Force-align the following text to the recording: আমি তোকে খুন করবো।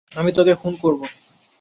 আমি 0.11 0.31
তোকে 0.31 0.53
খুন 0.55 0.73
করবো। 0.75 1.05